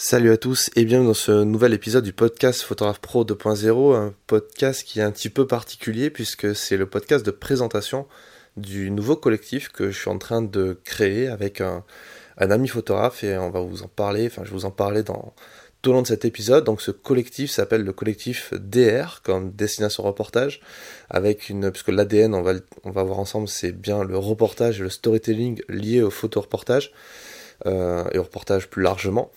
[0.00, 4.14] Salut à tous et bienvenue dans ce nouvel épisode du podcast Photographe Pro 2.0, un
[4.28, 8.06] podcast qui est un petit peu particulier puisque c'est le podcast de présentation
[8.56, 11.82] du nouveau collectif que je suis en train de créer avec un,
[12.36, 15.34] ami photographe et on va vous en parler, enfin je vais vous en parler dans
[15.82, 16.62] tout au long de cet épisode.
[16.62, 20.60] Donc ce collectif s'appelle le collectif DR comme destination reportage
[21.10, 22.52] avec une puisque l'ADN on va
[22.84, 26.92] on va voir ensemble c'est bien le reportage et le storytelling lié au photo reportage
[27.66, 29.32] euh, et au reportage plus largement.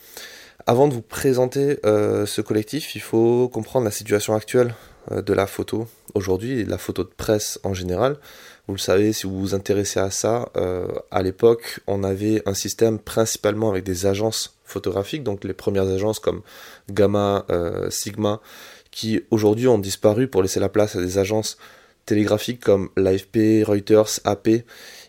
[0.68, 4.76] Avant de vous présenter euh, ce collectif, il faut comprendre la situation actuelle
[5.12, 8.18] euh, de la photo aujourd'hui et de la photo de presse en général.
[8.68, 12.54] Vous le savez, si vous vous intéressez à ça, euh, à l'époque, on avait un
[12.54, 16.42] système principalement avec des agences photographiques, donc les premières agences comme
[16.90, 17.46] Gamma,
[17.90, 18.40] Sigma,
[18.92, 21.58] qui aujourd'hui ont disparu pour laisser la place à des agences
[22.06, 24.48] télégraphiques comme l'AFP, Reuters, AP,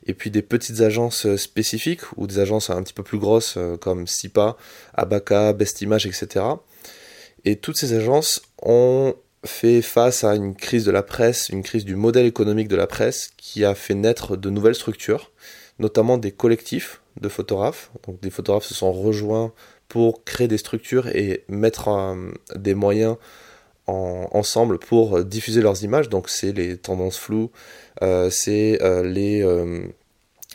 [0.07, 3.55] et puis des petites agences euh, spécifiques ou des agences un petit peu plus grosses
[3.57, 4.57] euh, comme SIPA,
[4.95, 6.45] Abaca, Best Image, etc.
[7.45, 11.85] Et toutes ces agences ont fait face à une crise de la presse, une crise
[11.85, 15.33] du modèle économique de la presse qui a fait naître de nouvelles structures,
[15.79, 17.91] notamment des collectifs de photographes.
[18.07, 19.53] Donc des photographes se sont rejoints
[19.89, 23.17] pour créer des structures et mettre euh, des moyens
[23.87, 26.09] ensemble pour diffuser leurs images.
[26.09, 27.51] Donc c'est les tendances floues,
[28.03, 29.87] euh, c'est euh, les euh,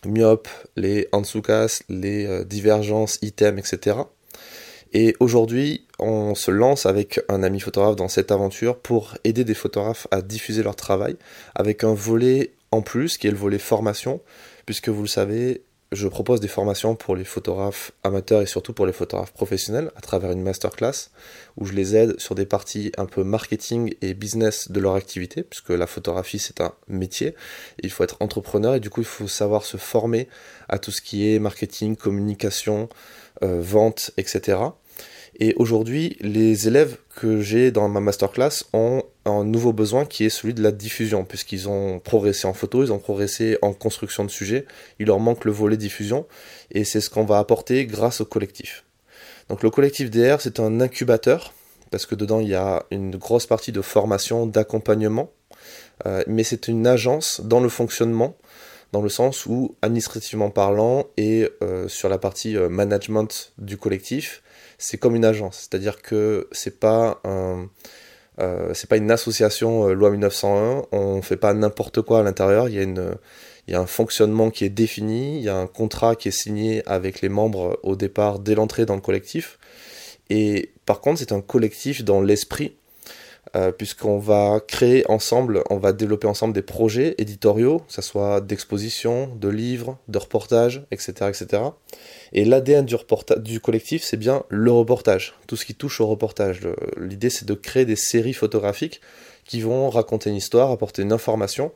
[0.06, 3.98] myopes, les Ansukas, les divergences, items, etc.
[4.94, 9.53] Et aujourd'hui, on se lance avec un ami photographe dans cette aventure pour aider des
[9.53, 11.17] photographes à diffuser leur travail
[11.55, 14.22] avec un volet en plus qui est le volet formation,
[14.66, 18.85] puisque vous le savez, je propose des formations pour les photographes amateurs et surtout pour
[18.85, 21.09] les photographes professionnels à travers une masterclass
[21.55, 25.43] où je les aide sur des parties un peu marketing et business de leur activité,
[25.43, 27.35] puisque la photographie c'est un métier,
[27.81, 30.27] il faut être entrepreneur et du coup il faut savoir se former
[30.67, 32.89] à tout ce qui est marketing, communication,
[33.43, 34.58] euh, vente, etc.
[35.39, 40.30] Et aujourd'hui, les élèves que j'ai dans ma masterclass ont un nouveau besoin qui est
[40.30, 44.31] celui de la diffusion, puisqu'ils ont progressé en photo, ils ont progressé en construction de
[44.31, 44.65] sujets,
[44.99, 46.26] il leur manque le volet diffusion,
[46.71, 48.83] et c'est ce qu'on va apporter grâce au collectif.
[49.49, 51.53] Donc le collectif DR, c'est un incubateur,
[51.92, 55.31] parce que dedans il y a une grosse partie de formation, d'accompagnement,
[56.08, 58.36] euh, mais c'est une agence dans le fonctionnement,
[58.92, 64.42] dans le sens où, administrativement parlant, et euh, sur la partie euh, management du collectif,
[64.77, 67.65] c'est comme une agence, c'est-à-dire que c'est pas euh,
[68.73, 72.99] c'est pas une association loi 1901, on fait pas n'importe quoi à l'intérieur, il y
[73.67, 76.31] il y a un fonctionnement qui est défini, il y a un contrat qui est
[76.31, 79.59] signé avec les membres au départ dès l'entrée dans le collectif.
[80.30, 82.77] Et par contre, c'est un collectif dans l'esprit,
[83.55, 88.41] euh, puisqu'on va créer ensemble, on va développer ensemble des projets éditoriaux, que ce soit
[88.41, 91.13] d'exposition, de livres, de reportages, etc.
[91.30, 91.63] etc.
[92.33, 92.95] Et l'ADN du,
[93.37, 96.61] du collectif, c'est bien le reportage, tout ce qui touche au reportage.
[96.97, 99.02] L'idée, c'est de créer des séries photographiques
[99.45, 101.71] qui vont raconter une histoire, apporter une information,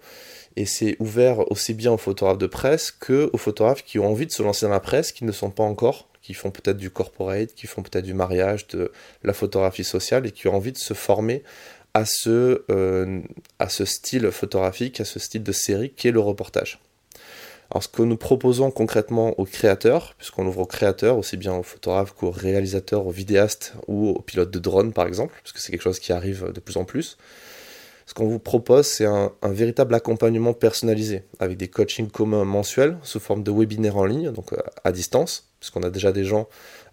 [0.56, 4.26] et c'est ouvert aussi bien aux photographes de presse que aux photographes qui ont envie
[4.26, 6.90] de se lancer dans la presse, qui ne sont pas encore, qui font peut-être du
[6.90, 8.92] corporate, qui font peut-être du mariage, de
[9.24, 11.44] la photographie sociale, et qui ont envie de se former
[11.94, 13.22] à ce, euh,
[13.60, 16.80] à ce style photographique, à ce style de série qui est le reportage.
[17.72, 21.64] Alors ce que nous proposons concrètement aux créateurs, puisqu'on ouvre aux créateurs, aussi bien aux
[21.64, 25.72] photographes qu'aux réalisateurs, aux vidéastes ou aux pilotes de drone par exemple, parce que c'est
[25.72, 27.18] quelque chose qui arrive de plus en plus,
[28.12, 33.22] ce qu'on vous propose c'est un, véritable accompagnement personnalisé, avec des coachings communs mensuels sous
[33.22, 36.50] forme de webinaires en ligne, donc euh, à distance, puisqu'on a déjà des gens,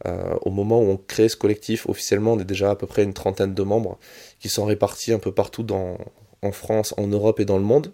[0.06, 3.02] euh, au moment où on crée ce collectif, officiellement on est déjà à peu près
[3.02, 3.98] une trentaine de membres
[4.38, 7.92] qui sont répartis un peu partout en France, en Europe et dans le monde.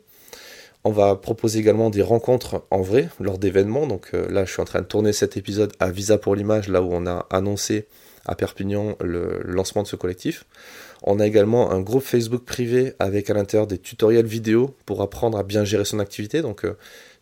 [0.86, 3.86] On va proposer également des rencontres en vrai lors d'événements.
[3.86, 6.68] Donc euh, là, je suis en train de tourner cet épisode à Visa pour l'image,
[6.68, 7.88] là où on a annoncé
[8.26, 10.44] à Perpignan le lancement de ce collectif.
[11.06, 15.36] On a également un groupe Facebook privé avec à l'intérieur des tutoriels vidéo pour apprendre
[15.36, 16.40] à bien gérer son activité.
[16.40, 16.78] Donc, euh,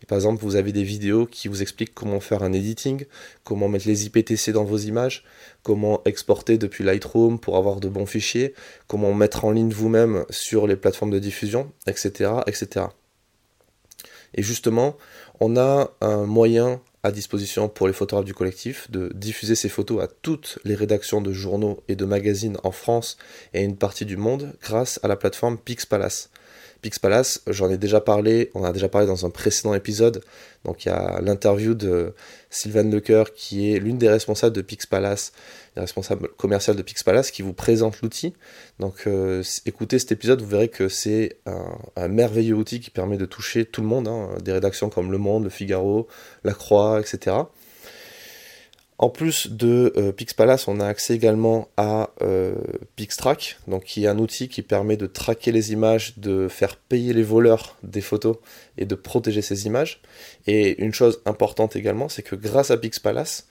[0.06, 3.06] par exemple, vous avez des vidéos qui vous expliquent comment faire un editing,
[3.42, 5.24] comment mettre les IPTC dans vos images,
[5.64, 8.54] comment exporter depuis Lightroom pour avoir de bons fichiers,
[8.86, 12.86] comment mettre en ligne vous-même sur les plateformes de diffusion, etc., etc.
[14.34, 14.96] Et justement,
[15.40, 20.02] on a un moyen à disposition pour les photographes du collectif de diffuser ces photos
[20.02, 23.16] à toutes les rédactions de journaux et de magazines en France
[23.54, 26.30] et une partie du monde grâce à la plateforme Pixpalace.
[26.82, 30.22] Pixpalace, j'en ai déjà parlé, on a déjà parlé dans un précédent épisode.
[30.64, 32.14] Donc il y a l'interview de
[32.50, 35.32] Sylvain Lecoeur qui est l'une des responsables de Pixpalace
[35.80, 38.34] responsable commercial de Pixpalace, qui vous présente l'outil.
[38.78, 43.24] Donc euh, écoutez cet épisode, vous verrez que c'est un, merveilleux outil qui permet de
[43.24, 46.08] toucher tout le monde, hein, des rédactions comme Le Monde, Le Figaro,
[46.44, 47.36] La Croix, etc.
[49.02, 52.54] En plus de euh, Pixpalace, on a accès également à euh,
[52.94, 57.12] Pixtrack, donc qui est un outil qui permet de traquer les images, de faire payer
[57.12, 58.36] les voleurs des photos
[58.78, 60.02] et de protéger ces images.
[60.46, 63.48] Et une chose importante également, c'est que grâce à Pixpalace,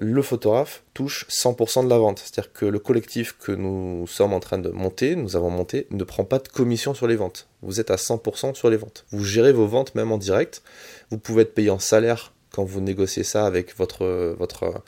[0.00, 2.20] le photographe touche 100% de la vente.
[2.20, 6.04] C'est-à-dire que le collectif que nous sommes en train de monter, nous avons monté, ne
[6.04, 7.48] prend pas de commission sur les ventes.
[7.62, 9.04] Vous êtes à 100% sur les ventes.
[9.10, 10.62] Vous gérez vos ventes même en direct.
[11.10, 14.82] Vous pouvez être payé en salaire quand vous négociez ça avec votre, votre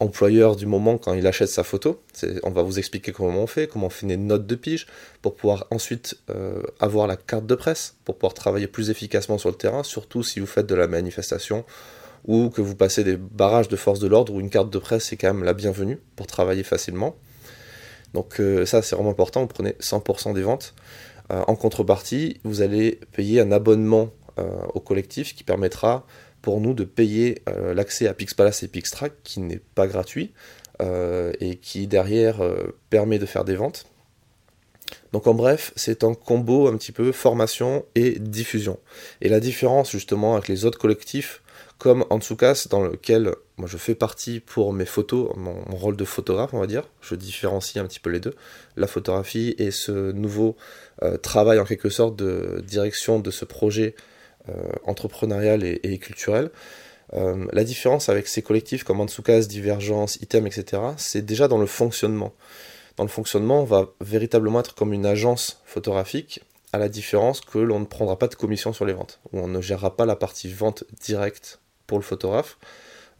[0.00, 2.00] employeur du moment quand il achète sa photo.
[2.44, 4.86] On va vous expliquer comment on fait, comment on fait des notes de pige
[5.22, 9.48] pour pouvoir ensuite euh, avoir la carte de presse, pour pouvoir travailler plus efficacement sur
[9.48, 11.64] le terrain, surtout si vous faites de la manifestation
[12.26, 15.12] ou que vous passez des barrages de force de l'ordre où une carte de presse
[15.12, 17.16] est quand même la bienvenue pour travailler facilement.
[18.14, 20.74] Donc euh, ça c'est vraiment important, vous prenez 100% des ventes.
[21.30, 24.10] Euh, en contrepartie, vous allez payer un abonnement
[24.72, 26.06] au collectif qui permettra
[26.42, 30.32] pour nous de payer euh, l'accès à Pixpalace et Pixtrack qui n'est pas gratuit
[30.80, 33.86] euh, et qui derrière euh, permet de faire des ventes.
[35.12, 38.78] Donc en bref, c'est un combo un petit peu formation et diffusion.
[39.20, 41.42] Et la différence justement avec les autres collectifs
[41.78, 46.54] comme Antsukas dans lequel moi je fais partie pour mes photos, mon, rôle de photographe
[46.54, 48.34] on va dire, je différencie un petit peu les deux,
[48.76, 50.56] la photographie et ce nouveau
[51.22, 53.94] travail en quelque sorte de direction de ce projet
[54.48, 56.50] euh, entrepreneurial et, culturel.
[57.14, 61.66] Euh, la différence avec ces collectifs comme Antsukas, Divergence, Item, etc., c'est déjà dans le
[61.66, 62.34] fonctionnement.
[62.96, 66.42] Dans le fonctionnement, on va véritablement être comme une agence photographique,
[66.72, 69.48] à la différence que l'on ne prendra pas de commission sur les ventes, où on
[69.48, 72.58] ne gérera pas la partie vente directe pour le photographe.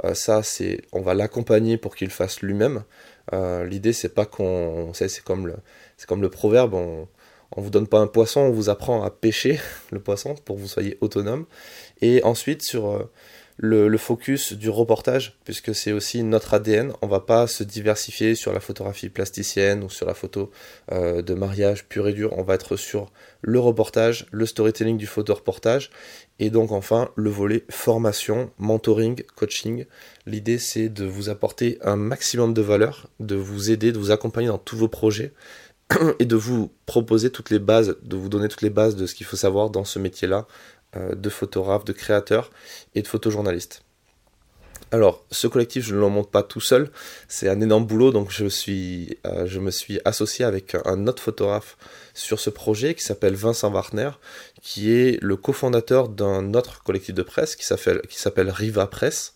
[0.04, 2.84] Euh, ça, c'est, on va l'accompagner pour qu'il fasse lui-même.
[3.32, 5.56] l'idée, c'est pas qu'on, c'est comme le,
[5.96, 7.08] c'est comme le proverbe, on,
[7.58, 9.60] on vous donne pas un poisson, on vous apprend à pêcher
[9.90, 11.44] le poisson pour que vous soyez autonome.
[12.00, 13.10] Et ensuite sur euh,
[13.56, 18.52] le, focus du reportage, puisque c'est aussi notre ADN, on va pas se diversifier sur
[18.52, 20.52] la photographie plasticienne ou sur la photo
[20.92, 23.10] euh, de mariage pur et dur, on va être sur
[23.40, 25.90] le reportage, le storytelling du photo-reportage,
[26.38, 29.84] et donc enfin le volet formation, mentoring, coaching.
[30.26, 34.48] L'idée c'est de vous apporter un maximum de valeur, de vous aider, de vous accompagner
[34.48, 35.32] dans tous vos projets
[36.18, 39.14] et de vous proposer toutes les bases, de vous donner toutes les bases de ce
[39.14, 40.46] qu'il faut savoir dans ce métier-là
[40.96, 42.50] euh, de photographe, de créateur
[42.94, 43.82] et de photojournaliste.
[44.90, 46.90] Alors, ce collectif, je ne le monte pas tout seul,
[47.28, 51.76] c'est un énorme boulot, donc je, euh, je me suis associé avec un autre photographe
[52.14, 54.12] sur ce projet qui s'appelle Vincent Warner,
[54.62, 59.34] qui est le cofondateur d'un autre collectif de presse qui s'appelle Riva Press.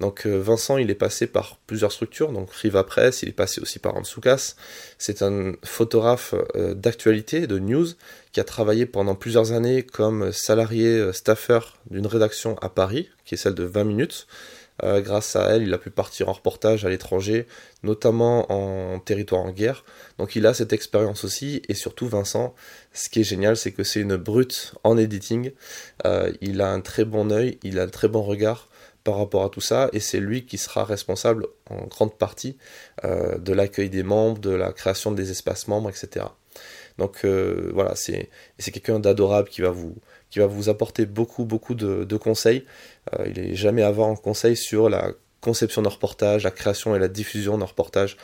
[0.00, 3.60] Donc euh, Vincent, il est passé par plusieurs structures, donc Riva Press, il est passé
[3.60, 4.54] aussi par Ansoukas.
[4.96, 7.88] C'est un photographe euh, d'actualité, de news,
[8.32, 11.60] qui a travaillé pendant plusieurs années comme salarié euh, staffer
[11.90, 14.26] d'une rédaction à Paris, qui est celle de 20 minutes.
[14.80, 17.48] grâce à elle, il a pu partir en reportage à l'étranger,
[17.82, 19.84] notamment en territoire en guerre.
[20.18, 22.54] Donc il a cette expérience aussi, et surtout Vincent,
[22.92, 25.50] ce qui est génial, c'est que c'est une brute en editing.
[26.40, 28.68] il a un très bon œil, il a un très bon regard
[29.08, 32.58] par rapport à tout ça, et c'est lui qui sera responsable en grande partie
[33.04, 36.26] euh, de l'accueil des membres, de la création des espaces membres, etc.
[36.98, 38.28] Donc euh, voilà, c'est
[38.58, 39.94] quelqu'un d'adorable qui va vous
[40.28, 42.66] qui va vous apporter beaucoup beaucoup de, conseils.
[43.14, 46.98] Euh, il est jamais avoir un conseil sur la conception de reportage, la création et
[46.98, 48.18] la diffusion d'un reportage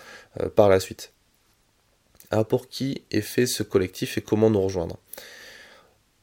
[0.55, 1.15] par la suite.
[2.31, 4.99] Alors pour qui est fait ce collectif et comment nous rejoindre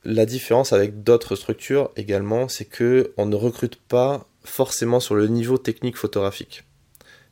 [0.04, 5.28] La différence avec d'autres structures également, c'est que on ne recrute pas forcément sur le
[5.28, 6.64] niveau technique photographique,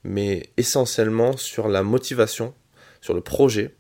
[0.03, 2.53] mais essentiellement sur la motivation,
[3.01, 3.75] sur le projet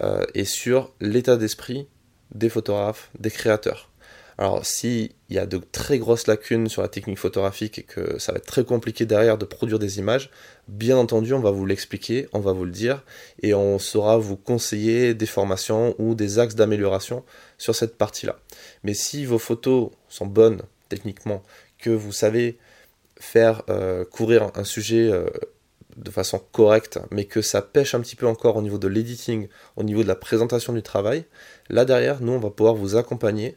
[0.00, 1.88] euh, et sur l'état d'esprit
[2.34, 3.90] des photographes, des créateurs.
[4.38, 8.32] Alors s'il y a de très grosses lacunes sur la technique photographique et que ça
[8.32, 10.30] va être très compliqué derrière de produire des images,
[10.68, 13.02] bien entendu on va vous l'expliquer, on va vous le dire
[13.42, 17.24] et on saura vous conseiller des formations ou des axes d'amélioration
[17.56, 18.38] sur cette partie-là.
[18.82, 21.42] Mais si vos photos sont bonnes techniquement,
[21.78, 22.58] que vous savez
[23.18, 25.28] faire euh, courir un sujet euh,
[25.96, 29.48] de façon correcte, mais que ça pêche un petit peu encore au niveau de l'editing,
[29.76, 31.24] au niveau de la présentation du travail,
[31.68, 33.56] là derrière, nous, on va pouvoir vous accompagner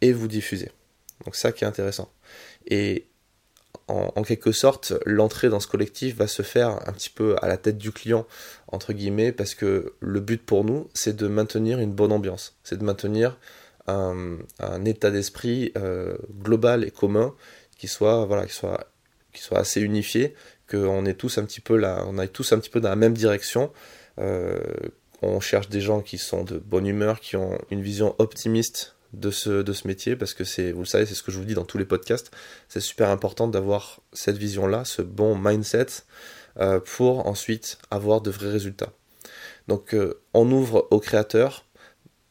[0.00, 0.70] et vous diffuser.
[1.24, 2.10] Donc ça qui est intéressant.
[2.66, 3.06] Et
[3.88, 7.56] en, quelque sorte, l'entrée dans ce collectif va se faire un petit peu à la
[7.56, 8.26] tête du client,
[8.68, 12.78] entre guillemets, parce que le but pour nous, c'est de maintenir une bonne ambiance, c'est
[12.78, 13.38] de maintenir
[13.92, 17.34] un, état d'esprit euh, global et commun
[17.78, 18.86] qui soit, voilà, qui soit,
[19.32, 20.34] qui soit assez unifié,
[20.70, 22.96] qu'on est tous un petit peu là, on aille tous un petit peu dans la
[22.96, 23.72] même direction.
[24.18, 24.60] Euh,
[25.22, 29.30] on cherche des gens qui sont de bonne humeur, qui ont une vision optimiste de
[29.30, 31.44] ce, de ce métier parce que c'est, vous le savez, c'est ce que je vous
[31.44, 32.30] dis dans tous les podcasts.
[32.68, 35.86] C'est super important d'avoir cette vision-là, ce bon mindset
[36.58, 38.92] euh, pour ensuite avoir de vrais résultats.
[39.68, 41.64] Donc euh, on ouvre aux créateurs,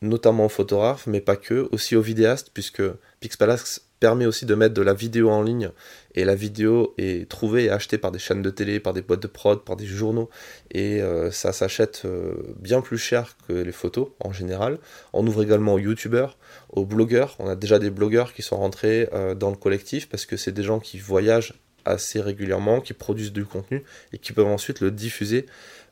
[0.01, 2.81] notamment aux photographes, mais pas que, aussi aux vidéastes, puisque
[3.20, 5.70] Pixpalace permet aussi de mettre de la vidéo en ligne,
[6.15, 9.22] et la vidéo est trouvée et achetée par des chaînes de télé, par des boîtes
[9.22, 10.29] de prod, par des journaux,
[10.72, 14.79] et euh, ça s'achète euh, bien plus cher que les photos en général.
[15.13, 16.39] On ouvre également aux youtubeurs,
[16.72, 20.25] aux blogueurs, on a déjà des blogueurs qui sont rentrés euh, dans le collectif, parce
[20.25, 21.53] que c'est des gens qui voyagent
[21.86, 25.46] assez régulièrement, qui produisent du contenu, et qui peuvent ensuite le diffuser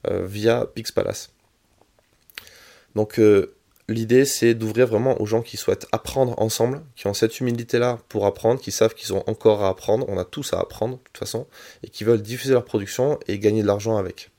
[0.08, 1.32] via Pixpalace.
[2.96, 3.20] Donc
[3.94, 8.26] l'idée c'est d'ouvrir vraiment aux gens qui souhaitent apprendre ensemble, qui ont cette humilité-là pour
[8.26, 11.18] apprendre, qui savent qu'ils ont encore à apprendre, on a tous à apprendre de toute
[11.18, 11.48] façon,
[11.84, 14.32] et qui veulent diffuser leur production et gagner de l'argent avec.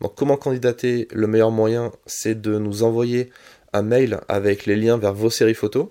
[0.00, 1.08] Donc comment candidater?
[1.12, 3.30] Le meilleur moyen c'est de nous envoyer
[3.72, 5.88] un mail avec les liens vers vos séries photos,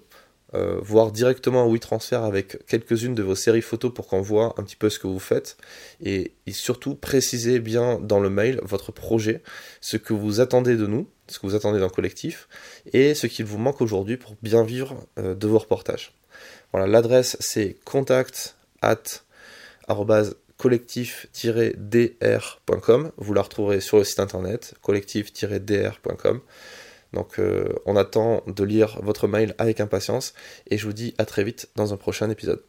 [0.56, 4.64] euh, voir directement un WeTransfer avec quelques-unes de vos séries photos pour qu'on voit un
[4.64, 5.58] petit peu ce que vous faites
[6.04, 9.44] et, surtout précisez bien dans le mail votre projet,
[9.80, 12.48] ce que vous attendez de nous, ce que vous attendez d'un collectif
[12.94, 16.16] et ce qu'il vous manque aujourd'hui pour bien vivre euh, de vos reportages.
[16.72, 19.04] Voilà, l'adresse c'est contact at
[20.58, 23.12] collectif-dr.com.
[23.18, 26.42] Vous la retrouverez sur le site internet collectif-dr.com.
[27.14, 30.34] Donc euh, on attend de lire votre mail avec impatience
[30.68, 32.64] et je vous dis à très vite dans un prochain épisode.